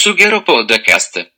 [0.00, 1.32] Sughero Podcast.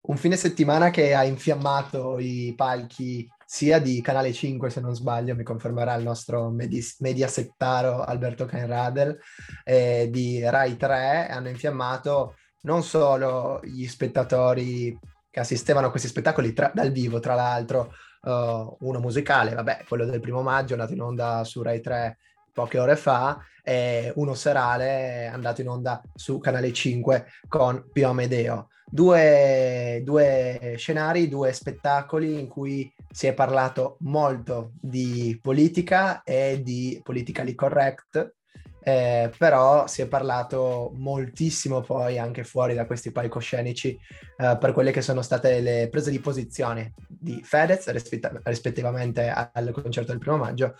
[0.00, 5.36] Un fine settimana che ha infiammato i palchi sia di Canale 5, se non sbaglio,
[5.36, 9.16] mi confermerà il nostro medi- mediasettaro Alberto Cainradel,
[9.62, 14.98] eh, di Rai 3, hanno infiammato non solo gli spettatori
[15.38, 20.04] che assistevano a questi spettacoli tra- dal vivo, tra l'altro uh, uno musicale, vabbè, quello
[20.04, 22.18] del primo maggio, andato in onda su Rai 3
[22.52, 28.68] poche ore fa, e uno serale andato in onda su Canale 5 con Pio Amedeo.
[28.90, 36.98] Due, due scenari, due spettacoli in cui si è parlato molto di politica e di
[37.04, 38.36] politically correct,
[38.80, 43.98] eh, però si è parlato moltissimo poi anche fuori da questi palcoscenici
[44.36, 49.70] eh, per quelle che sono state le prese di posizione di Fedez rispett- rispettivamente al
[49.72, 50.76] concerto del primo maggio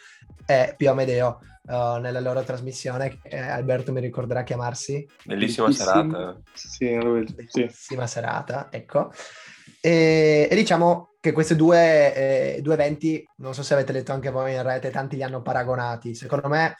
[0.46, 5.06] e Pio Amedeo uh, nella loro trasmissione eh, Alberto mi ricorderà chiamarsi?
[5.24, 6.40] Bellissima serata.
[6.54, 8.12] Sì, bellissima sì.
[8.12, 9.10] serata ecco.
[9.80, 12.14] E, e, diciamo che questi due,
[12.56, 15.42] eh, due eventi non so se avete letto anche voi in rete tanti li hanno
[15.42, 16.14] paragonati.
[16.14, 16.76] Secondo me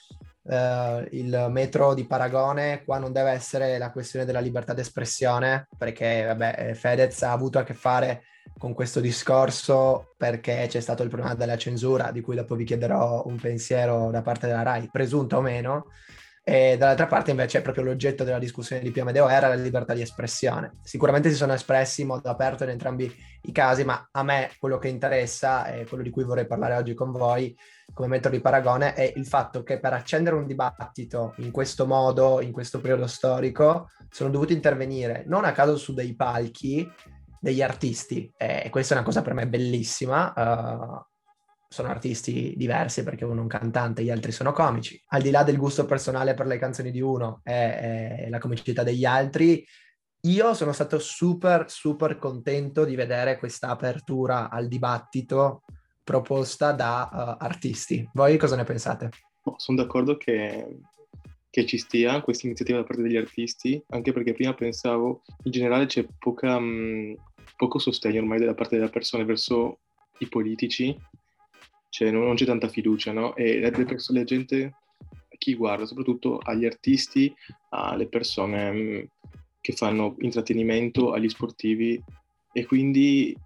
[0.48, 6.24] Uh, il metro di paragone qua non deve essere la questione della libertà d'espressione perché
[6.24, 8.22] vabbè, Fedez ha avuto a che fare
[8.56, 13.24] con questo discorso perché c'è stato il problema della censura di cui dopo vi chiederò
[13.26, 15.88] un pensiero da parte della RAI, presunta o meno
[16.48, 20.00] e dall'altra parte invece proprio l'oggetto della discussione di Pio Amedeo era la libertà di
[20.00, 20.78] espressione.
[20.82, 24.78] Sicuramente si sono espressi in modo aperto in entrambi i casi, ma a me quello
[24.78, 27.54] che interessa e quello di cui vorrei parlare oggi con voi
[27.92, 32.40] come metodo di paragone è il fatto che per accendere un dibattito in questo modo,
[32.40, 36.90] in questo periodo storico, sono dovuti intervenire non a caso su dei palchi
[37.38, 40.32] degli artisti e questa è una cosa per me bellissima.
[40.34, 41.17] Uh,
[41.68, 45.00] sono artisti diversi perché uno è un cantante, gli altri sono comici.
[45.08, 48.82] Al di là del gusto personale per le canzoni di uno e, e la comicità
[48.82, 49.64] degli altri,
[50.22, 55.62] io sono stato super, super contento di vedere questa apertura al dibattito
[56.02, 58.08] proposta da uh, artisti.
[58.14, 59.10] Voi cosa ne pensate?
[59.42, 60.80] Oh, sono d'accordo che,
[61.50, 65.84] che, ci stia questa iniziativa da parte degli artisti, anche perché prima pensavo, in generale
[65.84, 67.14] c'è poca, mh,
[67.56, 69.80] poco sostegno ormai da parte delle persone verso
[70.20, 70.96] i politici
[71.88, 73.34] cioè non, non c'è tanta fiducia, no?
[73.34, 74.74] E le, persone, la gente,
[75.38, 77.32] chi guarda, soprattutto agli artisti,
[77.70, 79.00] alle persone mh, mm,
[79.60, 82.02] che fanno intrattenimento, agli sportivi
[82.52, 83.36] e quindi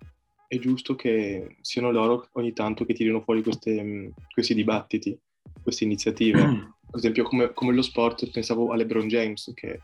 [0.47, 5.19] è giusto che siano loro ogni tanto che tirino fuori queste, mh, mm, questi dibattiti,
[5.63, 6.45] queste iniziative.
[6.45, 6.59] Mm.
[6.93, 9.81] Per esempio come, come, lo sport, pensavo a LeBron James che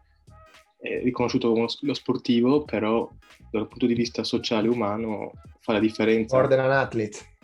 [0.76, 3.10] è riconosciuto come lo sportivo, però
[3.50, 6.36] dal punto di vista sociale e umano fa la differenza.
[6.36, 7.37] More than an athlete.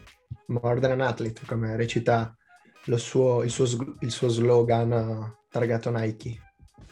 [0.47, 2.37] More than an athlete, come recita
[2.97, 6.39] suo, il, suo, il, suo, slogan uh, targato Nike.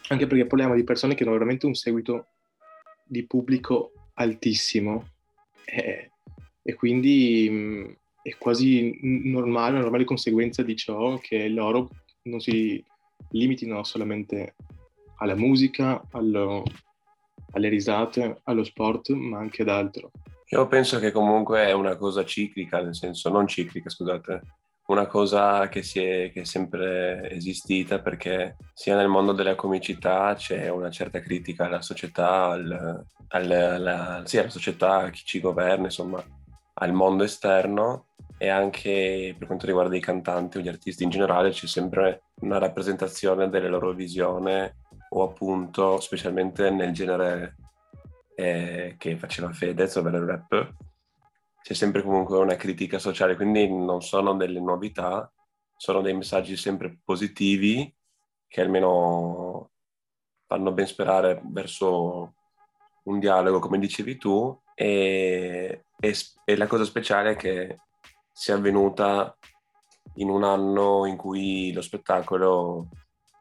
[0.08, 2.28] Anche perché parliamo di persone che hanno veramente un seguito
[3.04, 5.10] di pubblico altissimo
[5.64, 6.12] e,
[6.62, 7.92] e quindi mh, mm,
[8.22, 11.90] è quasi normale, una normale conseguenza di ciò che loro
[12.22, 12.82] non si
[13.30, 14.54] limitino solamente
[15.16, 16.62] alla musica, allo,
[17.52, 20.10] alle risate, allo sport, ma anche ad altro.
[20.52, 24.42] Io penso che comunque è una cosa ciclica, nel senso non ciclica, scusate,
[24.88, 30.68] una cosa che, è, che è sempre esistita perché sia nel mondo della comicità c'è
[30.68, 35.84] una certa critica alla società, al, al, alla, sì, alla società, a chi ci governa,
[35.84, 36.22] insomma,
[36.74, 41.48] al mondo esterno e anche per quanto riguarda i cantanti o gli artisti in generale
[41.48, 44.70] c'è sempre una rappresentazione delle loro visioni
[45.08, 47.56] o appunto specialmente nel genere
[48.34, 50.74] eh, che faceva Fedez, ovvero il rap,
[51.62, 55.32] c'è sempre comunque una critica sociale, quindi non sono delle novità,
[55.76, 57.94] sono dei messaggi sempre positivi
[58.48, 59.70] che almeno
[60.46, 62.34] fanno ben sperare verso
[63.04, 66.14] un dialogo, come dicevi tu, e, e,
[66.44, 67.78] e la cosa speciale è che
[68.32, 69.36] sia avvenuta
[70.16, 72.88] in un anno in cui lo spettacolo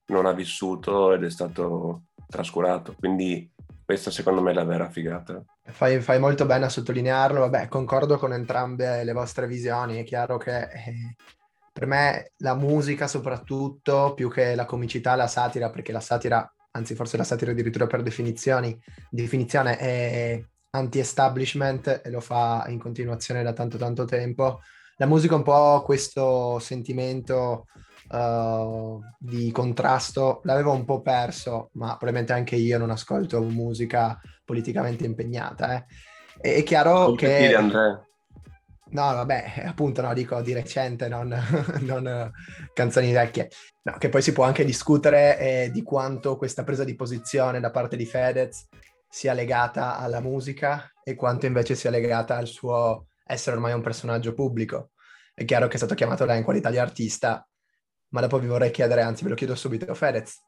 [0.08, 2.96] non ha vissuto ed è stato trascurato.
[2.98, 3.51] Quindi
[3.92, 5.44] questa secondo me è la vera figata.
[5.66, 10.38] Fai, fai, molto bene a sottolinearlo, vabbè, concordo con entrambe le vostre visioni, è chiaro
[10.38, 11.16] che eh,
[11.74, 16.96] per me la musica soprattutto, più che la comicità, la satira, perché la satira, anzi
[16.96, 18.80] forse la satira addirittura per definizione
[19.78, 24.62] è anti-establishment e lo fa in continuazione da tanto tanto tempo.
[24.96, 27.66] La musica un po' questo sentimento
[28.12, 35.06] uh, di contrasto l'avevo un po' perso, ma probabilmente anche io non ascolto musica politicamente
[35.06, 35.76] impegnata.
[35.76, 35.86] Eh.
[36.40, 37.38] È, è chiaro Come che...
[37.40, 38.06] Dire, Andrea?
[38.92, 41.34] No, vabbè, appunto, no, dico di recente, non,
[41.82, 42.32] non
[42.74, 43.50] canzoni vecchie.
[43.84, 47.72] No, che poi si può anche discutere eh, di quanto questa presa di posizione da
[47.72, 48.68] parte di Fedez
[49.10, 54.34] sia legata alla musica e quanto invece sia legata al suo essere ormai un personaggio
[54.34, 54.92] pubblico.
[55.34, 57.46] È chiaro che è stato chiamato lei in qualità di artista,
[58.12, 60.40] ma dopo vi vorrei chiedere, anzi ve lo chiedo subito, Fedez,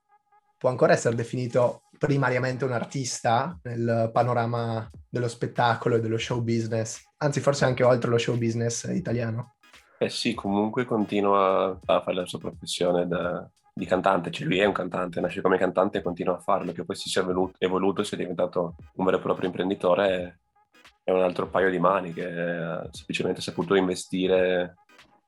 [0.58, 7.02] può ancora essere definito primariamente un artista nel panorama dello spettacolo e dello show business,
[7.18, 9.56] anzi forse anche oltre lo show business italiano?
[9.98, 14.66] Eh sì, comunque continua a fare la sua professione da, di cantante, cioè lui è
[14.66, 18.04] un cantante, nasce come cantante e continua a farlo, che poi si sia evoluto, evoluto
[18.04, 20.40] sia diventato un vero e proprio imprenditore
[21.04, 24.76] è un altro paio di mani che ha semplicemente saputo investire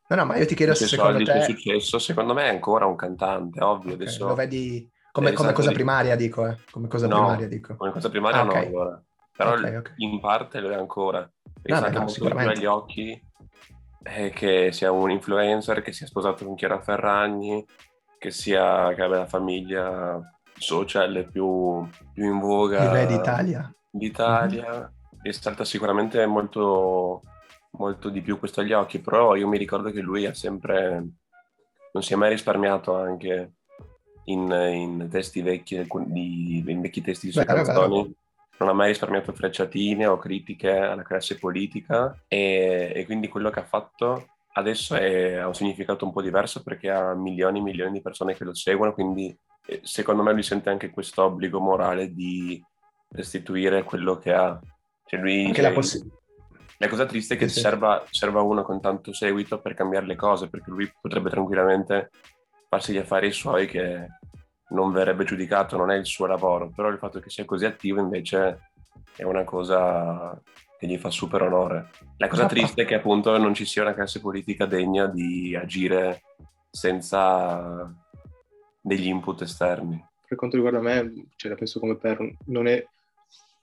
[0.08, 1.32] No, no, ma io ti chiedo se secondo te...
[1.32, 3.94] Il successo, secondo me è ancora un cantante, ovvio.
[3.94, 4.28] Okay, adesso...
[4.28, 6.58] Lo vedi come, come cosa primaria, dico, eh?
[6.70, 7.76] Come cosa no, primaria, dico.
[7.76, 8.66] Come cosa primaria ah, no, okay.
[8.66, 9.04] ancora.
[9.36, 11.20] Però okay, in parte lo è ancora.
[11.64, 12.54] No, beh, no, sicuramente.
[12.54, 13.20] agli occhi
[14.04, 17.66] è che sia un influencer, che sia sposato con Chiara Ferragni,
[18.18, 20.20] che sia che abbia la famiglia
[20.58, 23.74] social più, più in voga d'Italia.
[23.90, 24.72] d'Italia.
[24.72, 25.22] Mm-hmm.
[25.24, 27.24] E salta sicuramente molto
[27.78, 31.04] molto di più questo agli occhi, però io mi ricordo che lui ha sempre,
[31.92, 33.54] non si è mai risparmiato anche
[34.26, 38.14] in, in testi vecchi, di, in vecchi testi di sue canzoni.
[38.58, 43.60] Non ha mai risparmiato frecciatine o critiche alla classe politica e, e quindi quello che
[43.60, 47.92] ha fatto adesso è, ha un significato un po' diverso perché ha milioni e milioni
[47.92, 52.14] di persone che lo seguono, quindi eh, secondo me lui sente anche questo obbligo morale
[52.14, 52.64] di
[53.10, 54.58] restituire quello che ha.
[55.06, 56.15] Cioè lui, anche la possibilità
[56.78, 57.60] la cosa triste è che sì.
[57.60, 62.10] serva, serva uno con tanto seguito per cambiare le cose, perché lui potrebbe tranquillamente
[62.68, 64.08] farsi gli affari suoi che
[64.70, 68.00] non verrebbe giudicato, non è il suo lavoro, però il fatto che sia così attivo
[68.00, 68.72] invece
[69.16, 70.40] è una cosa
[70.78, 71.90] che gli fa super onore.
[72.18, 72.56] La cosa esatto.
[72.56, 76.24] triste è che appunto non ci sia una classe politica degna di agire
[76.70, 77.90] senza
[78.82, 80.04] degli input esterni.
[80.28, 82.86] Per quanto riguarda me, cioè la penso come per non è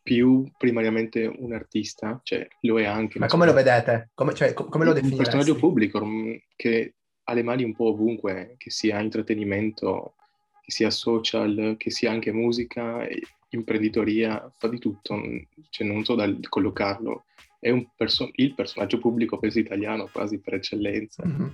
[0.03, 3.19] più primariamente un artista, cioè lo è anche.
[3.19, 4.11] Ma come lo vedete?
[4.15, 5.17] Come, cioè, come lo definite?
[5.17, 6.05] Un personaggio pubblico
[6.57, 6.95] che
[7.25, 10.15] ha le mani un po' ovunque, che sia intrattenimento,
[10.61, 13.07] che sia social, che sia anche musica,
[13.51, 15.39] imprenditoria, fa di tutto, mm,
[15.71, 17.25] cioè non so da collocarlo.
[17.61, 21.49] È perso- il personaggio pubblico, penso italiano, quasi per eccellenza, mm-hmm.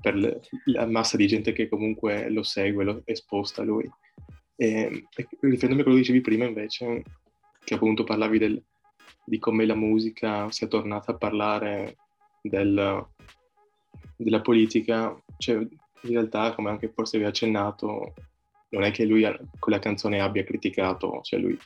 [0.00, 3.90] per le, la massa di gente che comunque lo segue, lo esposta a lui.
[4.56, 7.02] E, e riferendomi a quello che dicevi prima, invece,
[7.64, 8.62] che appunto parlavi del,
[9.24, 11.96] di come la musica sia tornata a parlare
[12.42, 13.06] del,
[14.16, 18.12] della politica, cioè in realtà, come anche forse vi ha accennato,
[18.68, 19.22] non è che lui
[19.58, 21.58] con la canzone abbia criticato, cioè lui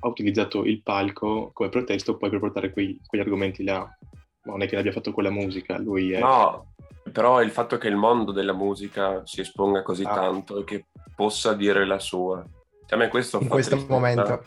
[0.00, 3.88] ha utilizzato il palco come pretesto poi per portare quei, quegli argomenti là,
[4.44, 6.20] non è che l'abbia fatto con la musica, lui è...
[6.20, 6.74] No,
[7.10, 10.14] però il fatto che il mondo della musica si esponga così ah.
[10.14, 12.44] tanto e che possa dire la sua,
[12.86, 13.94] cioè, a me questo in questo tristezza.
[13.94, 14.44] momento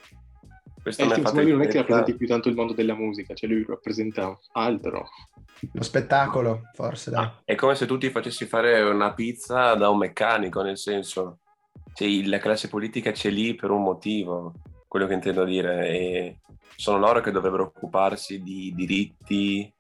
[0.82, 3.50] questo eh, sì, lui non è che rappresenti più tanto il mondo della musica, cioè
[3.50, 5.08] lui rappresenta altro.
[5.74, 7.12] Lo spettacolo, forse.
[7.12, 7.24] Dai.
[7.24, 11.40] Ah, è come se tu ti facessi fare una pizza da un meccanico, nel senso,
[11.94, 14.54] cioè, la classe politica c'è lì per un motivo,
[14.88, 15.90] quello che intendo dire.
[15.90, 16.40] E
[16.76, 19.72] sono loro che dovrebbero occuparsi di diritti,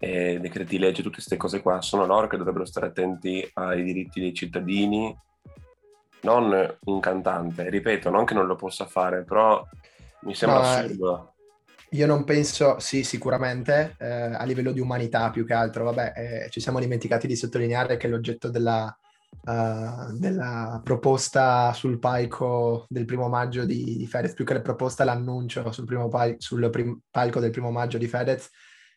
[0.00, 1.80] eh, decreti legge, tutte queste cose qua.
[1.80, 5.16] Sono loro che dovrebbero stare attenti ai diritti dei cittadini,
[6.22, 7.70] non un cantante.
[7.70, 9.64] Ripeto, non che non lo possa fare, però
[10.22, 11.32] mi sembra no, assurdo.
[11.92, 16.50] Io non penso, sì, sicuramente, eh, a livello di umanità più che altro, vabbè, eh,
[16.50, 18.94] ci siamo dimenticati di sottolineare che l'oggetto della,
[19.44, 25.04] uh, della proposta sul palco del primo maggio di, di, Fedez, più che la proposta,
[25.04, 28.50] l'annuncio sul, primo pal- sul prim- palco del primo maggio di Fedez,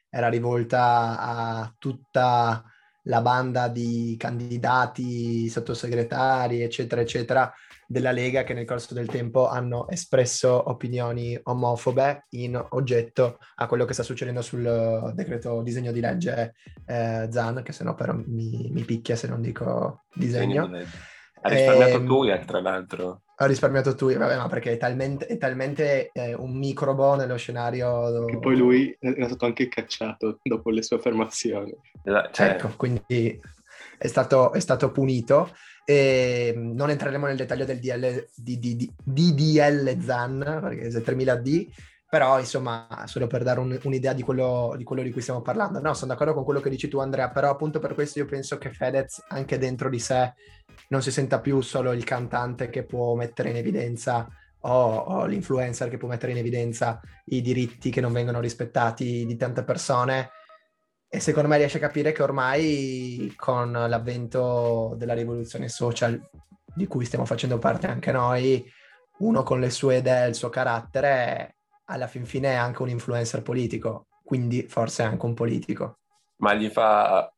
[0.10, 2.62] era rivolta a tutta
[3.04, 7.52] la banda di candidati, sottosegretari, eccetera, eccetera,
[7.92, 13.86] della Lega che nel corso del tempo hanno espresso opinioni omofobe in oggetto a quello
[13.86, 16.54] che sta succedendo sul decreto disegno di legge
[16.86, 20.68] eh, Zan, che se no però mi, mi, picchia se non dico disegno.
[20.68, 21.10] disegno
[21.44, 23.22] ha risparmiato ehm, tu, tra l'altro.
[23.36, 28.26] Ho risparmiato tu, vabbè, ma perché è talmente, è talmente eh, un microbo nello scenario.
[28.26, 31.76] Che poi lui è stato anche cacciato dopo le sue affermazioni.
[32.32, 32.50] Cioè...
[32.50, 33.40] Ecco, quindi
[33.98, 35.52] è stato, è stato punito.
[35.86, 38.28] E non entreremo nel dettaglio del DL,
[39.04, 41.68] DDL ZAN, perché è 3000D,
[42.12, 45.80] però insomma, solo per dare un, un'idea di quello, di quello, di cui stiamo parlando.
[45.80, 48.58] No, sono d'accordo con quello che dici tu Andrea, però appunto per questo io penso
[48.58, 50.34] che Fedez anche dentro di sé
[50.90, 54.28] non si senta più solo il cantante che può mettere in evidenza
[54.60, 59.36] o, o l'influencer che può mettere in evidenza i diritti che non vengono rispettati di
[59.38, 60.32] tante persone
[61.14, 66.18] e secondo me riesce a capire che ormai con l'avvento della rivoluzione social
[66.74, 68.66] di cui stiamo facendo parte anche noi,
[69.18, 73.42] uno con le sue idee il suo carattere alla fin fine è anche un influencer
[73.42, 75.98] politico, quindi forse anche un politico.
[76.38, 77.30] Ma gli fa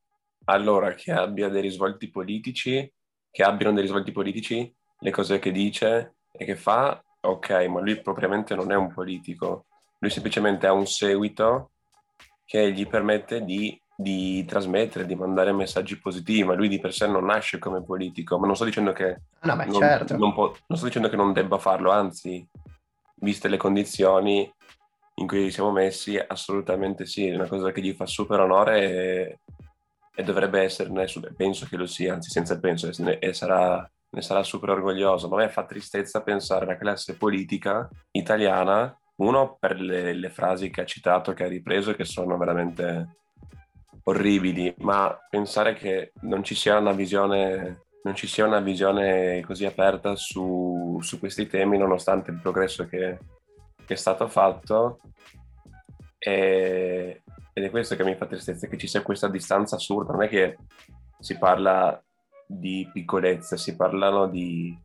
[0.45, 2.93] allora che abbia dei risvolti politici,
[3.31, 4.71] che abbiano dei risvolti politici?
[4.99, 9.65] Le cose che dice e che fa, ok, ma lui propriamente non è un politico,
[9.97, 11.71] lui semplicemente ha un seguito
[12.53, 17.07] che gli permette di, di trasmettere, di mandare messaggi positivi, ma lui di per sé
[17.07, 20.15] non nasce come politico, ma non sto dicendo che, no, beh, non, certo.
[20.17, 22.47] non, può, non sto dicendo che non debba farlo, anzi,
[23.21, 24.47] viste le condizioni
[25.15, 29.39] in cui siamo messi, assolutamente sì, è una cosa che gli fa super onore e,
[30.13, 34.69] e dovrebbe esserne, penso che lo sia, anzi senza penso, e sarà, ne sarà super
[34.69, 40.29] orgoglioso, ma a me fa tristezza pensare alla classe politica italiana uno per le, le,
[40.29, 43.17] frasi che ha citato, che ha ripreso, che sono veramente
[44.03, 47.83] orribili, ma pensare che non ci sia una visione,
[48.15, 53.19] sia una visione così aperta su, su questi temi, nonostante il progresso che,
[53.85, 54.99] che è stato fatto.
[56.17, 57.21] E,
[57.53, 60.13] ed è questo che mi fa tristezza, che ci sia questa distanza assurda.
[60.13, 60.57] Non è che
[61.19, 62.01] si parla
[62.45, 64.77] di piccolezze, si parlano di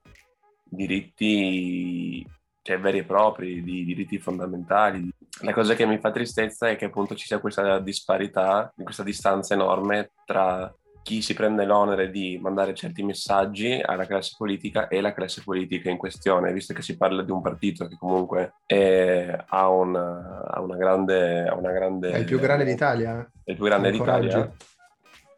[0.65, 2.27] diritti
[2.69, 5.11] cioè veri e propri, di diritti fondamentali.
[5.41, 9.55] La cosa che mi fa tristezza è che appunto ci sia questa disparità, questa distanza
[9.55, 10.71] enorme tra
[11.03, 15.89] chi si prende l'onere di mandare certi messaggi alla classe politica e la classe politica
[15.89, 20.61] in questione, visto che si parla di un partito che comunque è, ha, una, ha,
[20.61, 23.31] una grande, ha, una, grande, È il più grande d'Italia.
[23.45, 24.53] È il più grande d'Italia.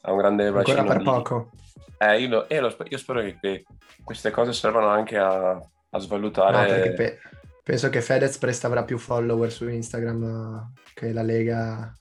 [0.00, 0.80] Ha un grande bacino.
[0.80, 1.04] Ancora per di...
[1.04, 1.50] poco.
[1.96, 3.64] Eh, io, lo, io, lo, io spero che, che
[4.02, 6.88] queste cose servano anche a a svalutare.
[6.88, 7.18] No, pe-
[7.62, 11.92] penso che Fedez presto avrà più follower su Instagram che la Lega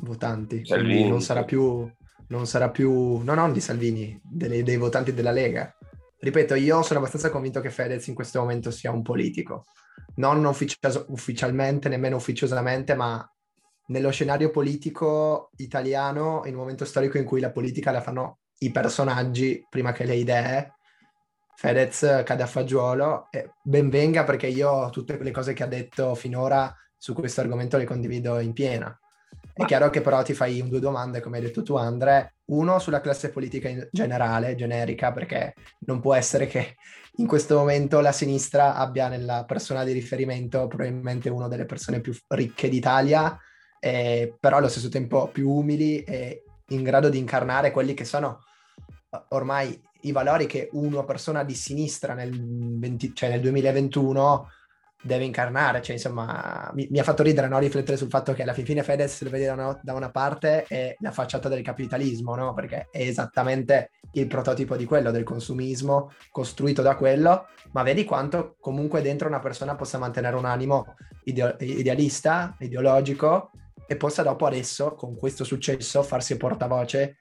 [0.00, 0.64] votanti.
[0.64, 1.08] Salvini.
[1.08, 1.90] Non sarà più,
[2.28, 5.72] non sarà più, no, non di Salvini, delle, dei votanti della Lega.
[6.20, 9.64] Ripeto, io sono abbastanza convinto che Fedez in questo momento sia un politico,
[10.16, 13.24] non uffici- ufficialmente, nemmeno ufficiosamente, ma
[13.86, 18.70] nello scenario politico italiano, in un momento storico in cui la politica la fanno i
[18.70, 20.77] personaggi prima che le idee,
[21.60, 26.14] Fedez cade a fagiolo e ben venga perché io tutte le cose che ha detto
[26.14, 28.96] finora su questo argomento le condivido in piena.
[29.52, 33.00] È chiaro che però ti fai due domande, come hai detto tu Andre, uno sulla
[33.00, 36.76] classe politica in generale, generica, perché non può essere che
[37.16, 42.16] in questo momento la sinistra abbia nella persona di riferimento probabilmente una delle persone più
[42.28, 43.36] ricche d'Italia,
[43.80, 48.44] eh, però allo stesso tempo più umili e in grado di incarnare quelli che sono
[49.30, 52.30] ormai i valori che una persona di sinistra nel,
[52.78, 54.48] 20, cioè nel 2021
[55.00, 57.58] deve incarnare, cioè insomma mi, mi, ha fatto ridere no?
[57.58, 60.64] riflettere sul fatto che alla fin fine Fedez lo vede da una, da una parte
[60.64, 62.52] è la facciata del capitalismo, no?
[62.52, 68.56] perché è esattamente il prototipo di quello, del consumismo costruito da quello, ma vedi quanto
[68.60, 73.52] comunque dentro una persona possa mantenere un animo ideo- idealista, ideologico
[73.86, 77.18] e possa dopo adesso con questo successo farsi portavoce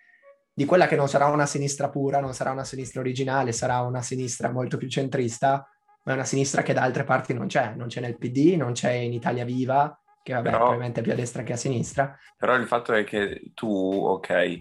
[0.57, 4.01] di quella che non sarà una sinistra pura, non sarà una sinistra originale, sarà una
[4.01, 5.69] sinistra molto più centrista,
[6.01, 8.71] ma è una sinistra che da altre parti non c'è, non c'è nel PD, non
[8.71, 12.17] c'è in Italia Viva, che vabbè, però, probabilmente è più a destra che a sinistra.
[12.35, 14.59] Però il fatto è che tu, ok,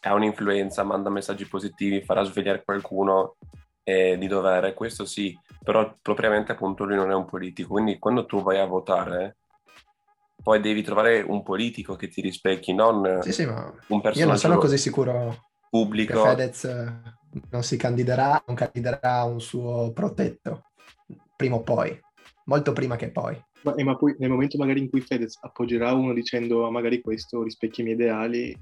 [0.00, 3.36] ha un'influenza, manda messaggi positivi, farà svegliare qualcuno
[3.84, 8.26] eh, di dovere, questo sì, però propriamente appunto lui non è un politico, quindi quando
[8.26, 9.36] tu vai a votare
[10.42, 14.26] poi devi trovare un politico che ti rispecchi, non sì, sì, ma un personaggio Io
[14.26, 16.22] non sono così sicuro pubblico.
[16.22, 16.64] che Fedez
[17.50, 20.64] non si candiderà, non candiderà un suo protetto,
[21.36, 21.98] prima o poi,
[22.44, 23.40] molto prima che poi.
[23.62, 27.42] Ma, ma poi nel momento magari in cui Fedez appoggerà uno dicendo ah, magari questo
[27.42, 28.58] rispecchia i miei ideali,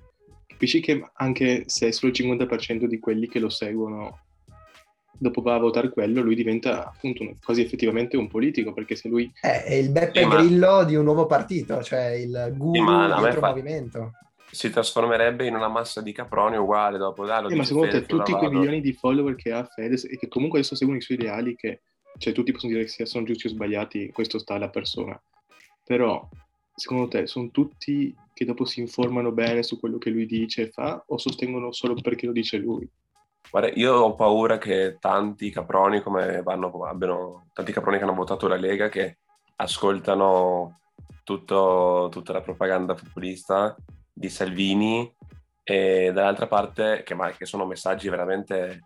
[0.46, 4.26] capisci che anche se è solo il 50% di quelli che lo seguono
[5.18, 9.30] dopo va a votare quello, lui diventa appunto quasi effettivamente un politico, perché se lui...
[9.40, 10.84] È, è il Beppe sì, Grillo ma...
[10.84, 13.48] di un nuovo partito, cioè il guru sì, dietro fa...
[13.48, 14.12] movimento.
[14.50, 17.50] Si trasformerebbe in una massa di caproni uguale dopo darlo.
[17.50, 20.60] Eh, ma secondo te tutti quei milioni di follower che ha Fedez e che comunque
[20.60, 21.82] adesso seguono i suoi ideali, che
[22.16, 25.20] cioè, tutti possono dire che sono giusti o sbagliati, questo sta alla persona.
[25.84, 26.28] Però,
[26.74, 30.70] secondo te, sono tutti che dopo si informano bene su quello che lui dice e
[30.70, 32.88] fa o sostengono solo perché lo dice lui?
[33.50, 38.46] Guarda, io ho paura che tanti caproni come vanno, abbiano, tanti caproni che hanno votato
[38.46, 39.18] la Lega che
[39.56, 40.80] ascoltano
[41.24, 43.74] tutto, tutta la propaganda populista
[44.12, 45.14] di Salvini
[45.62, 48.82] e dall'altra parte che, che sono messaggi veramente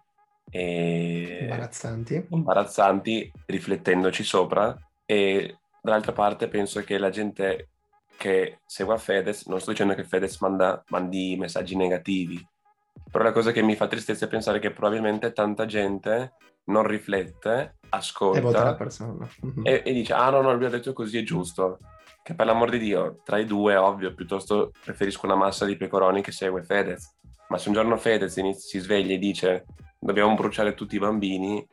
[0.50, 2.26] e imbarazzanti.
[2.28, 4.76] imbarazzanti riflettendoci sopra
[5.06, 7.70] e dall'altra parte penso che la gente
[8.18, 12.44] che segue Fedez, non sto dicendo che Fedez manda, mandi messaggi negativi,
[13.10, 16.34] però la cosa che mi fa tristezza è pensare che probabilmente tanta gente
[16.64, 18.76] non riflette, ascolta
[19.62, 21.78] e, e, dice ah no no lui ha detto così è giusto.
[22.22, 26.22] Che per l'amor di Dio tra i due ovvio piuttosto preferisco una massa di pecoroni
[26.22, 27.16] che segue Fedez.
[27.48, 29.64] Ma se un giorno Fedez si sveglia e dice
[29.98, 31.66] dobbiamo bruciare tutti i bambini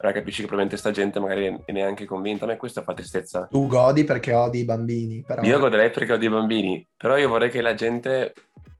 [0.00, 2.44] allora capisci che probabilmente sta gente magari è neanche convinta.
[2.44, 3.48] A me questo fa tristezza.
[3.50, 5.24] Tu godi perché odi i bambini.
[5.26, 5.42] Però...
[5.42, 8.32] Io goderei perché odi i bambini, però io vorrei che la gente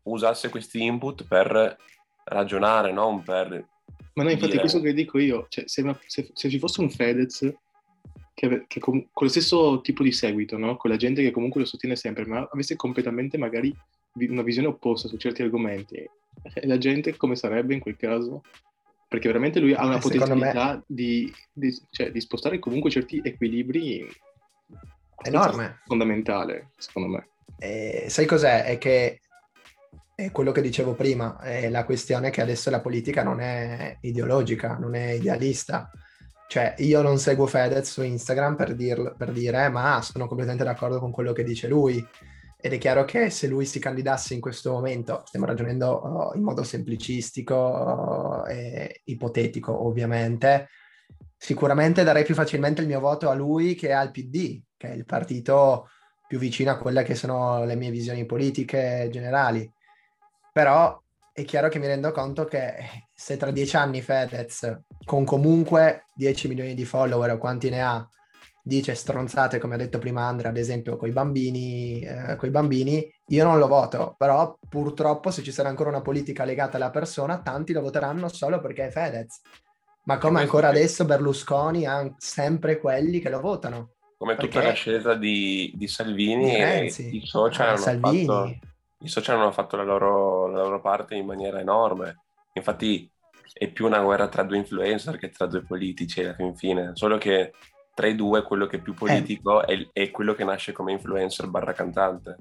[0.05, 1.77] usasse questi input per
[2.25, 3.67] ragionare, non per...
[4.15, 4.61] Ma no, infatti dire...
[4.61, 7.53] questo che dico io, cioè, se, se, se ci fosse un Fedez
[8.35, 10.77] che, che com- con lo stesso tipo di seguito, no?
[10.77, 13.75] con la gente che comunque lo sostiene sempre, ma avesse completamente magari
[14.13, 18.43] una visione opposta su certi argomenti, eh, la gente come sarebbe in quel caso?
[19.09, 20.83] Perché veramente lui ha una eh, potenzialità me...
[20.87, 24.07] di, di, cioè, di, spostare comunque certi equilibri
[25.23, 25.81] enorme.
[25.87, 27.29] fondamentale secondo me.
[27.59, 28.65] E sai cos'è?
[28.65, 29.21] è che
[30.15, 34.77] è quello che dicevo prima è la questione che adesso la politica non è ideologica
[34.77, 35.91] non è idealista.
[36.47, 40.99] Cioè io non seguo Fedez su Instagram per, dirlo, per dire ma sono completamente d'accordo
[40.99, 42.07] con quello che dice lui
[42.61, 46.43] ed è chiaro che se lui si candidasse in questo momento, stiamo ragionando uh, in
[46.43, 50.69] modo semplicistico e ipotetico ovviamente,
[51.37, 55.05] sicuramente darei più facilmente il mio voto a lui che al PD, che è il
[55.05, 55.89] partito
[56.27, 59.71] più vicino a quelle che sono le mie visioni politiche generali.
[60.53, 61.01] Però
[61.33, 62.75] è chiaro che mi rendo conto che
[63.15, 68.09] se tra dieci anni Fedez, con comunque 10 milioni di follower o quanti ne ha,
[68.69, 73.11] dice stronzate, come ha detto prima Andrea, ad esempio, con i bambini, eh, coi bambini,
[73.29, 77.41] io non lo voto, però purtroppo se ci sarà ancora una politica legata alla persona,
[77.41, 79.41] tanti lo voteranno solo perché è Fedez.
[80.05, 83.93] Ma come ancora adesso Berlusconi ha sempre quelli che lo votano.
[84.19, 84.51] Come perché...
[84.51, 88.27] tutta l'ascesa di, di Salvini, di i, social ah, Salvini.
[88.27, 88.59] Fatto,
[89.01, 92.25] i social hanno fatto la loro, la loro parte in maniera enorme.
[92.53, 93.11] Infatti
[93.53, 97.19] è più una guerra tra due influencer che tra due politici alla fin fine, solo
[97.19, 97.53] che
[97.99, 99.91] tra i due quello che è più politico eh.
[99.93, 102.37] è, è, quello che nasce come influencer barra cantante.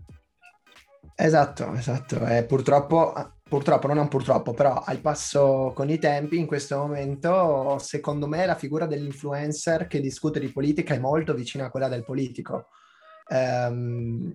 [1.15, 2.23] Esatto, esatto.
[2.27, 8.27] Eh, purtroppo, purtroppo, non purtroppo, però al passo con i tempi in questo momento, secondo
[8.27, 12.67] me la figura dell'influencer che discute di politica è molto vicina a quella del politico.
[13.29, 14.31] Um,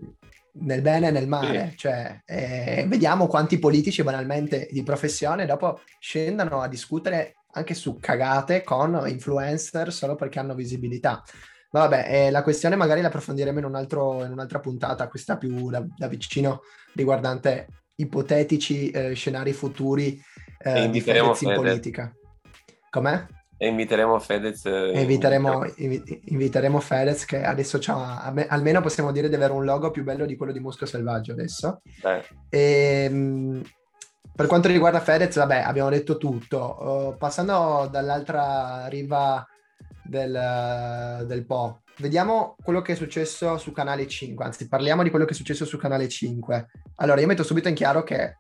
[0.54, 1.76] nel bene e nel male, sì.
[1.76, 8.62] cioè eh, vediamo quanti politici banalmente di professione dopo scendano a discutere anche su cagate
[8.62, 11.22] con influencer solo perché hanno visibilità.
[11.72, 15.38] Ma vabbè, eh, la questione magari la approfondiremo in, un altro, in un'altra puntata, questa
[15.38, 16.62] più da, da vicino,
[16.94, 20.20] riguardante ipotetici eh, scenari futuri
[20.58, 22.12] eh, di Fedez in politica.
[22.90, 23.26] Com'è?
[23.56, 24.66] E inviteremo Fedez.
[24.66, 30.02] E inviteremo, inviteremo Fedez che adesso c'ha, almeno possiamo dire di avere un logo più
[30.02, 31.80] bello di quello di Muschio Selvaggio adesso.
[32.02, 32.24] Eh.
[32.50, 33.62] E,
[34.34, 37.12] per quanto riguarda Fedez, vabbè, abbiamo detto tutto.
[37.12, 39.46] Uh, passando dall'altra riva
[40.02, 45.24] del, del Po, vediamo quello che è successo su Canale 5, anzi parliamo di quello
[45.24, 46.66] che è successo su Canale 5.
[46.96, 48.38] Allora, io metto subito in chiaro che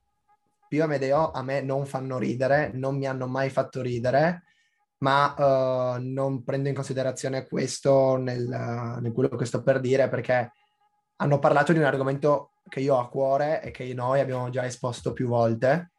[0.68, 4.44] Pio e Amedeo a me non fanno ridere, non mi hanno mai fatto ridere,
[4.98, 8.46] ma uh, non prendo in considerazione questo nel,
[9.00, 10.52] nel quello che sto per dire perché
[11.22, 14.66] hanno parlato di un argomento che io ho a cuore e che noi abbiamo già
[14.66, 15.92] esposto più volte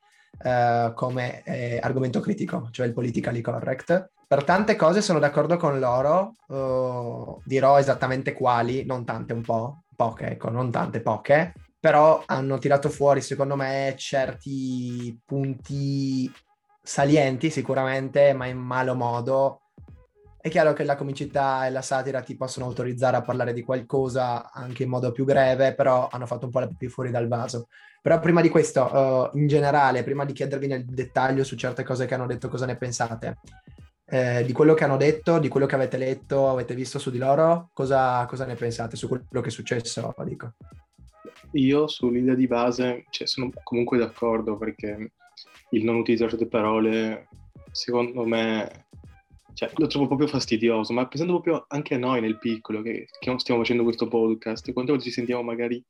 [0.44, 4.12] eh, come eh, argomento critico, cioè il politically correct.
[4.28, 9.84] Per tante cose sono d'accordo con loro, uh, dirò esattamente quali, non tante, un po',
[9.96, 16.32] poche, ecco, non tante, poche, però hanno tirato fuori, secondo me, certi punti
[16.82, 19.62] salienti sicuramente, ma in malo modo,
[20.44, 24.52] è chiaro che la comicità e la satira ti possono autorizzare a parlare di qualcosa
[24.52, 27.70] anche in modo più breve, però hanno fatto un po' la più fuori dal vaso.
[28.02, 32.06] Però prima di questo, uh, in generale, prima di chiedervi nel dettaglio su certe cose
[32.06, 33.38] che hanno detto, cosa ne pensate?
[34.04, 37.20] Eh, di quello che hanno detto, di quello che avete letto, avete visto su di
[37.20, 40.14] loro, cosa, cosa ne pensate su quello che è successo?
[40.26, 40.56] Dico.
[41.54, 45.12] Io sull'idea di base cioè, sono comunque d'accordo perché
[45.70, 47.30] il non utilizzare certe parole,
[47.72, 48.88] secondo me,
[49.54, 53.40] cioè, lo trovo proprio fastidioso, ma pensando proprio anche a noi nel piccolo, che, che
[53.40, 55.84] stiamo facendo questo podcast, quante volte ci sentiamo magari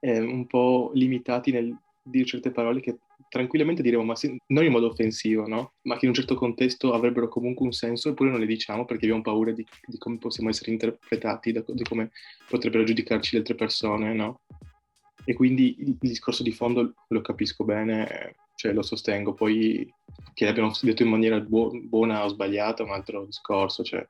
[0.00, 4.70] eh, un po' limitati nel dire certe parole che tranquillamente diremo, ma se, non in
[4.70, 5.74] modo offensivo, no?
[5.82, 9.04] Ma che in un certo contesto avrebbero comunque un senso, eppure non le diciamo perché
[9.04, 12.12] abbiamo paura di, di come possiamo essere interpretati, da, di come
[12.48, 14.40] potrebbero giudicarci le altre persone, no?
[15.24, 19.88] E quindi il, il discorso di fondo lo capisco bene, cioè lo sostengo, poi
[20.34, 24.04] che l'abbiano detto in maniera bu- buona o sbagliata è un altro discorso, cioè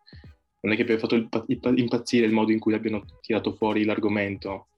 [0.60, 1.28] non è che abbia fatto
[1.76, 4.68] impazzire il modo in cui abbiano tirato fuori l'argomento,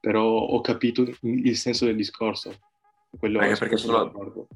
[0.00, 2.58] però ho capito il senso del discorso.
[3.18, 4.48] Quello Anche perché sono,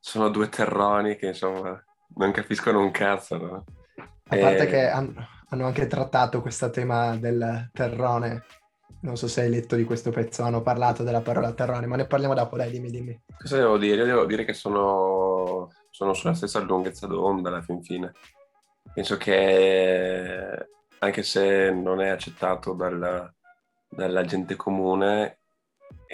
[0.00, 1.82] sono, due terroni che insomma
[2.16, 3.64] non capiscono un cazzo, no?
[3.96, 4.66] A parte e...
[4.66, 8.44] che hanno, hanno anche trattato questo tema del terrone
[9.00, 12.06] non so se hai letto di questo pezzo, hanno parlato della parola terrone, ma ne
[12.06, 13.22] parliamo dopo, dai, dimmi, dimmi.
[13.38, 13.96] Cosa devo dire?
[13.96, 18.12] Io devo dire che sono, sono sulla stessa lunghezza d'onda alla fin fine.
[18.92, 23.32] Penso che anche se non è accettato dalla,
[23.88, 25.38] dalla gente comune,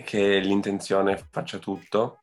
[0.04, 2.20] che l'intenzione faccia tutto,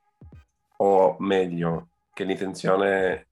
[0.77, 3.27] o meglio, che l'intenzione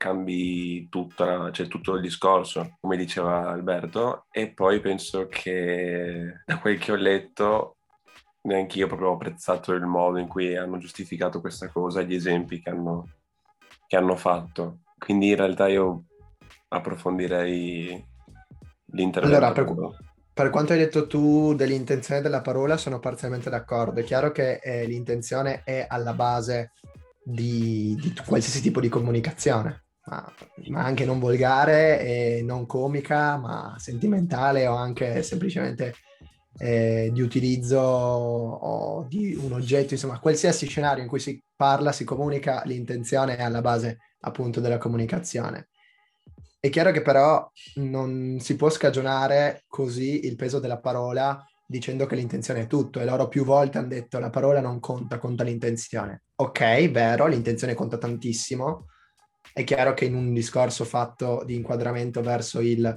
[0.00, 6.78] cambi tutta, cioè tutto il discorso, come diceva Alberto, e poi penso che da quel
[6.78, 7.76] che ho letto
[8.42, 12.62] neanche io proprio ho apprezzato il modo in cui hanno giustificato questa cosa, gli esempi
[12.62, 13.16] che hanno,
[13.86, 14.78] che hanno fatto.
[14.96, 16.04] Quindi in realtà io
[16.68, 18.02] approfondirei
[18.92, 19.36] l'intervento.
[19.36, 19.74] Allora, per,
[20.32, 24.00] per, quanto hai detto tu dell'intenzione della parola, sono parzialmente d'accordo.
[24.00, 26.72] È chiaro che eh, l'intenzione è alla base
[27.22, 30.34] di, di qualsiasi tipo di comunicazione ma,
[30.68, 35.94] ma, anche non volgare e non comica, ma sentimentale o anche semplicemente
[36.58, 42.62] eh, di utilizzo di un oggetto, insomma, qualsiasi scenario in cui si parla, si comunica,
[42.64, 45.68] l'intenzione è alla base appunto della comunicazione.
[46.58, 52.16] È chiaro che però non si può scagionare così il peso della parola dicendo che
[52.16, 56.24] l'intenzione è tutto e loro più volte hanno detto la parola non conta, conta l'intenzione.
[56.34, 58.86] Ok, vero, l'intenzione conta tantissimo,
[59.52, 62.96] è chiaro che in un discorso fatto di inquadramento verso il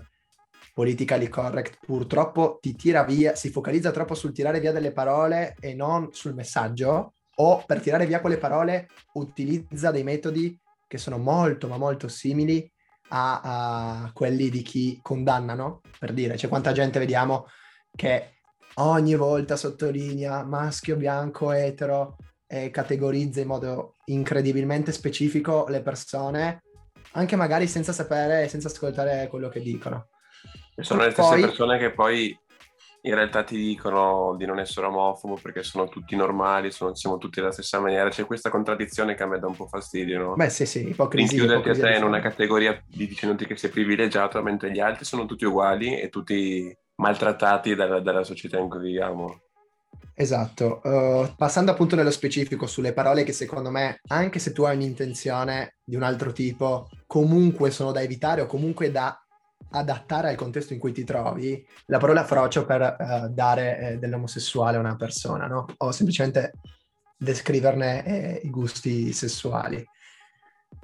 [0.73, 5.73] politically correct purtroppo ti tira via, si focalizza troppo sul tirare via delle parole e
[5.73, 11.67] non sul messaggio o per tirare via quelle parole utilizza dei metodi che sono molto
[11.67, 12.69] ma molto simili
[13.09, 17.47] a, a quelli di chi condannano, per dire, c'è quanta gente vediamo
[17.95, 18.37] che
[18.75, 22.17] ogni volta sottolinea maschio, bianco, etero,
[22.53, 26.61] e categorizza in modo incredibilmente specifico le persone,
[27.13, 30.09] anche magari senza sapere senza ascoltare quello che dicono.
[30.75, 31.41] E sono le stesse poi...
[31.41, 32.37] persone che poi
[33.05, 37.39] in realtà ti dicono di non essere omofobo perché sono tutti normali, sono, siamo tutti
[37.39, 38.09] della stessa maniera.
[38.09, 40.35] C'è questa contraddizione che a me dà un po' fastidio, no?
[40.35, 41.39] Beh, sì, sì, ipocrisia.
[41.39, 45.25] Rinchiuderti a te in una categoria di dicendoti che sei privilegiato, mentre gli altri sono
[45.25, 49.41] tutti uguali e tutti maltrattati dalla, dalla società in cui viviamo.
[50.15, 54.75] Esatto, uh, passando appunto nello specifico sulle parole che secondo me, anche se tu hai
[54.75, 59.17] un'intenzione di un altro tipo, comunque sono da evitare o comunque da
[59.71, 64.77] adattare al contesto in cui ti trovi, la parola frocio per uh, dare eh, dell'omosessuale
[64.77, 65.65] a una persona, no?
[65.77, 66.53] O semplicemente
[67.17, 69.83] descriverne eh, i gusti sessuali.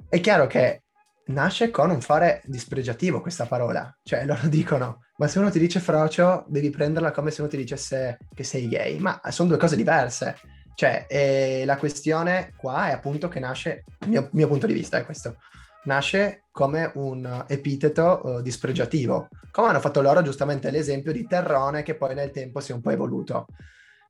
[0.08, 0.82] È chiaro che
[1.26, 5.80] nasce con un fare dispregiativo questa parola, cioè loro dicono ma se uno ti dice
[5.80, 9.76] frocio devi prenderla come se uno ti dicesse che sei gay, ma sono due cose
[9.76, 10.34] diverse.
[10.74, 14.96] Cioè, eh, la questione qua è appunto che nasce, il mio, mio, punto di vista
[14.96, 15.36] è questo,
[15.84, 21.96] nasce come un epiteto uh, dispregiativo, come hanno fatto loro giustamente l'esempio di terrone che
[21.96, 23.44] poi nel tempo si è un po' evoluto.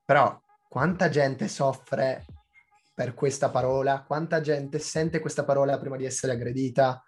[0.04, 2.24] Però quanta gente soffre
[2.94, 7.02] per questa parola, quanta gente sente questa parola prima di essere aggredita,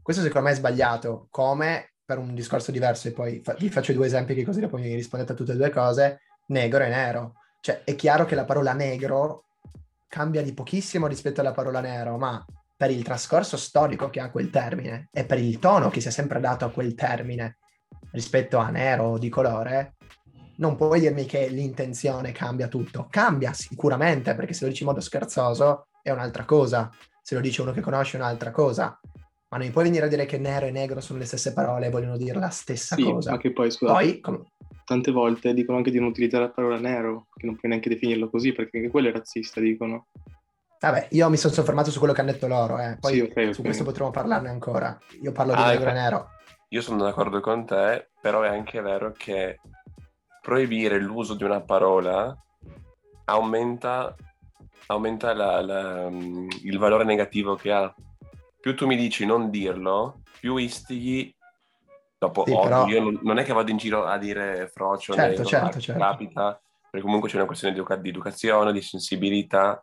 [0.00, 3.92] questo secondo me è sbagliato, come per un discorso diverso, e poi fa- vi faccio
[3.92, 7.34] due esempi che così dopo mi rispondete a tutte e due cose, negro e nero.
[7.60, 9.44] Cioè è chiaro che la parola negro
[10.06, 12.44] cambia di pochissimo rispetto alla parola nero, ma
[12.76, 16.10] per il trascorso storico che ha quel termine e per il tono che si è
[16.10, 17.58] sempre dato a quel termine
[18.12, 19.94] rispetto a nero o di colore,
[20.56, 23.08] non puoi dirmi che l'intenzione cambia tutto.
[23.10, 26.90] Cambia sicuramente, perché se lo dici in modo scherzoso è un'altra cosa,
[27.22, 29.00] se lo dice uno che conosce è un'altra cosa
[29.54, 31.86] ma non mi puoi venire a dire che nero e negro sono le stesse parole
[31.86, 33.30] e vogliono dire la stessa sì, cosa.
[33.30, 34.44] ma che poi, scusa, poi, com-
[34.84, 38.28] tante volte dicono anche di non utilizzare la parola nero, che non puoi neanche definirlo
[38.28, 40.08] così, perché anche quello è razzista, dicono.
[40.80, 42.96] Vabbè, io mi sono soffermato su quello che hanno detto loro, eh.
[42.98, 43.62] poi sì, okay, su okay.
[43.62, 44.98] questo potremo parlarne ancora.
[45.22, 46.28] Io parlo ah, di negro e nero.
[46.70, 49.60] Io sono d'accordo con te, però è anche vero che
[50.42, 52.36] proibire l'uso di una parola
[53.26, 54.16] aumenta,
[54.88, 57.94] aumenta la, la, il valore negativo che ha
[58.64, 61.36] più tu mi dici non dirlo, più istighi.
[62.16, 62.86] Dopo, sì, però...
[62.86, 66.00] io non, non, è che vado in giro a dire frocio, certo, negro, certo, certo.
[66.00, 69.82] capita, perché comunque c'è una questione di, educa- di educazione, di sensibilità.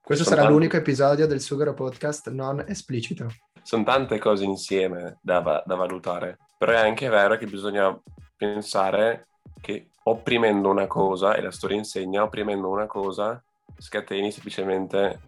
[0.00, 0.52] Questo sarà tante...
[0.52, 3.26] l'unico episodio del Sugaro Podcast non esplicito.
[3.60, 8.00] Sono tante cose insieme da, da valutare, però è anche vero che bisogna
[8.36, 9.26] pensare
[9.60, 13.42] che opprimendo una cosa, e la storia insegna, opprimendo una cosa,
[13.76, 15.20] scateni semplicemente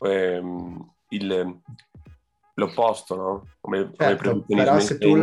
[0.00, 1.62] ehm, il,
[2.56, 3.46] l'opposto, no?
[3.60, 5.22] Come, certo, come però se tu,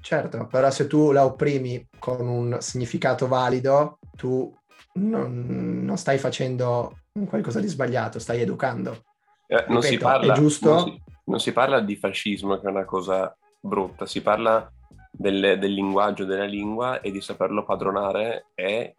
[0.00, 4.52] certo, però se tu la opprimi con un significato valido, tu
[4.94, 9.04] non, non stai facendo qualcosa di sbagliato, stai educando.
[9.46, 10.70] Eh, non, Ripeto, si parla, giusto...
[10.72, 14.70] non, si, non, si parla, di fascismo, che è una cosa brutta, si parla
[15.10, 18.94] del, del linguaggio della lingua e di saperlo padronare e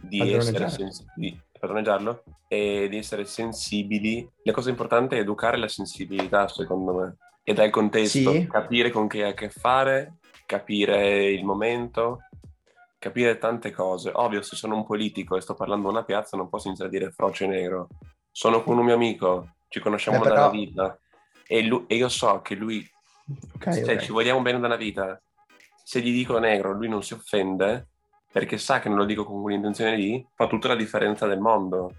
[0.00, 4.28] di essere sensibili padroneggiarlo e di essere sensibili.
[4.42, 8.46] La cosa importante è educare la sensibilità, secondo me, e dal contesto, sì.
[8.46, 12.20] capire con chi hai a che fare, capire il momento,
[12.98, 14.10] capire tante cose.
[14.12, 16.98] Ovvio, se sono un politico e sto parlando a una piazza, non posso iniziare a
[16.98, 17.88] dire froce negro.
[18.30, 20.98] Sono con un mio amico, ci conosciamo eh, dalla vita
[21.46, 22.86] e, lui, e, io so che lui,
[23.54, 24.00] okay, cioè, okay.
[24.00, 25.20] ci vogliamo bene da una vita.
[25.82, 27.88] Se gli dico negro, lui non si offende
[28.34, 31.94] perché sa che non lo dico con quell'intenzione lì, fa tutta la differenza del mondo.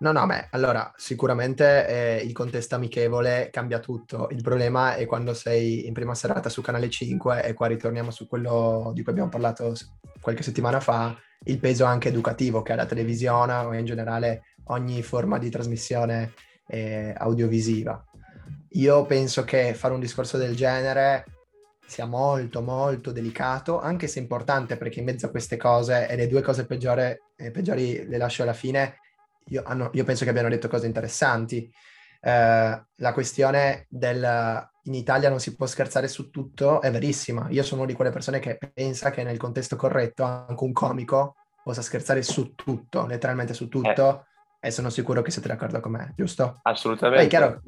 [0.00, 4.28] No, no, beh, allora sicuramente eh, il contesto amichevole cambia tutto.
[4.30, 8.28] Il problema è quando sei in prima serata su Canale 5 e qua ritorniamo su
[8.28, 9.72] quello di cui abbiamo parlato
[10.20, 15.02] qualche settimana fa, il peso anche educativo che ha la televisione o in generale ogni
[15.02, 16.34] forma di trasmissione
[16.66, 18.04] eh, audiovisiva.
[18.72, 21.24] Io penso che fare un discorso del genere
[21.88, 26.28] sia molto molto delicato, anche se importante perché in mezzo a queste cose, e le
[26.28, 28.98] due cose peggiori, eh, peggiori le lascio alla fine,
[29.46, 31.72] io, hanno, io, penso che abbiano detto cose interessanti.
[32.20, 37.46] Eh, la questione del in Italia non si può scherzare su tutto è verissima.
[37.50, 41.36] Io sono una di quelle persone che pensa che nel contesto corretto anche un comico
[41.62, 44.26] possa scherzare su tutto, letteralmente su tutto,
[44.60, 44.68] eh.
[44.68, 46.60] e sono sicuro che siete d'accordo con me, giusto?
[46.62, 47.20] Assolutamente.
[47.20, 47.62] Poi, chiaro,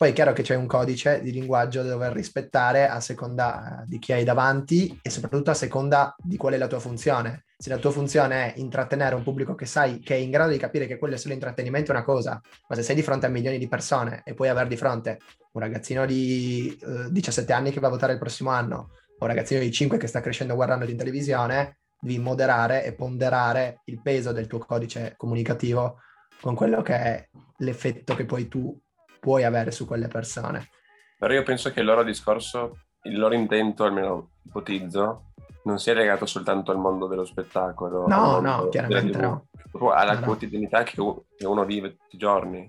[0.00, 3.84] poi è chiaro che c'è un codice di linguaggio da dover rispettare a seconda eh,
[3.86, 7.44] di chi hai davanti e soprattutto a seconda di qual è la tua funzione.
[7.58, 10.56] Se la tua funzione è intrattenere un pubblico che sai che è in grado di
[10.56, 13.28] capire che quello è solo intrattenimento è una cosa, ma se sei di fronte a
[13.28, 15.18] milioni di persone e puoi avere di fronte
[15.52, 19.26] un ragazzino di eh, 17 anni che va a votare il prossimo anno o un
[19.26, 24.32] ragazzino di 5 che sta crescendo guardando in televisione, devi moderare e ponderare il peso
[24.32, 25.98] del tuo codice comunicativo
[26.40, 28.74] con quello che è l'effetto che poi tu
[29.20, 30.70] puoi avere su quelle persone.
[31.18, 35.32] Però io penso che il loro discorso, il loro intento, almeno ipotizzo,
[35.64, 38.06] non sia legato soltanto al mondo dello spettacolo.
[38.06, 39.48] No, no, chiaramente no.
[39.92, 42.68] Alla no, quotidianità che, uno vive tutti i giorni.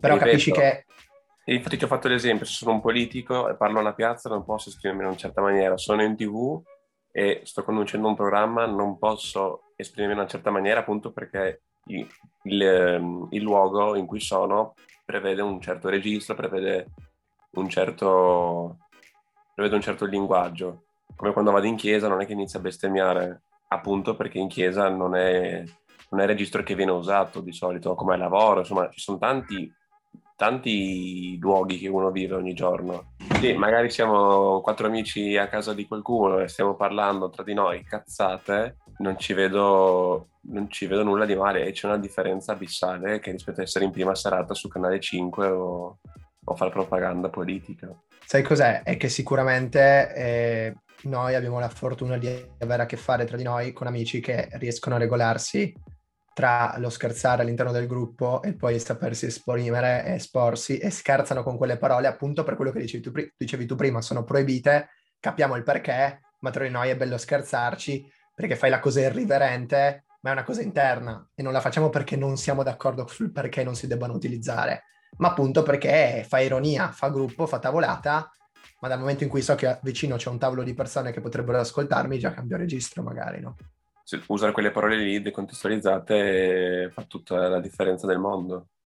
[0.00, 0.84] Però ripeto, capisci che...
[1.44, 4.44] Infatti ti ho fatto l'esempio, se sono un politico e parlo a una piazza non
[4.44, 6.62] posso esprimermi in una certa maniera, sono in tv
[7.10, 12.06] e sto conducendo un programma, non posso esprimermi in una certa maniera appunto perché il,
[12.44, 14.74] il, ehm, il luogo in cui sono
[15.10, 16.86] prevede un certo registro, prevede
[17.54, 18.78] un certo,
[19.52, 20.84] prevede un certo linguaggio.
[21.16, 24.88] Come quando vado in chiesa non è che inizia a bestemmiare, appunto perché in chiesa
[24.88, 25.64] non è,
[26.10, 29.70] non è il registro che viene usato di solito, come lavoro, insomma ci sono tanti,
[30.36, 33.14] tanti luoghi che uno vive ogni giorno.
[33.40, 37.82] Sì, magari siamo quattro amici a casa di qualcuno e stiamo parlando tra di noi,
[37.82, 43.18] cazzate, non ci vedo, non ci vedo nulla di male e c'è una differenza abissale
[43.18, 45.98] che rispetto a essere in prima serata su Canale 5 o,
[46.44, 47.88] o fare propaganda politica.
[48.24, 48.82] Sai cos'è?
[48.82, 53.42] È che sicuramente eh, noi abbiamo la fortuna di avere a che fare tra di
[53.42, 55.74] noi con amici che riescono a regolarsi
[56.32, 61.56] tra lo scherzare all'interno del gruppo e poi sapersi esprimere e esporsi e scherzano con
[61.56, 65.64] quelle parole appunto per quello che dicevi tu, dicevi tu prima, sono proibite, capiamo il
[65.64, 70.32] perché, ma tra di noi è bello scherzarci perché fai la cosa irriverente, ma è
[70.32, 73.86] una cosa interna e non la facciamo perché non siamo d'accordo sul perché non si
[73.86, 74.84] debbano utilizzare,
[75.18, 78.30] ma appunto perché fa ironia, fa gruppo, fa tavolata,
[78.80, 81.58] ma dal momento in cui so che vicino c'è un tavolo di persone che potrebbero
[81.58, 83.56] ascoltarmi, già cambio registro magari, no?
[84.26, 88.70] Usare quelle parole lì decontestualizzate fa tutta la differenza del mondo.